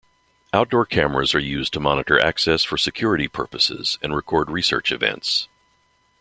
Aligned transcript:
Outdoor 0.51 0.87
cameras 0.87 1.35
are 1.35 1.39
used 1.39 1.73
to 1.73 1.79
monitor 1.79 2.19
access 2.19 2.63
for 2.63 2.75
security 2.75 3.27
purposes 3.27 3.99
and 4.01 4.15
record 4.15 4.49
research 4.49 4.91
events. 4.91 5.47